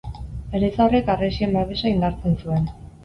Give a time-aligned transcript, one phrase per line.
[0.59, 2.69] Eliza horrek harresien babesa indartzen zuen.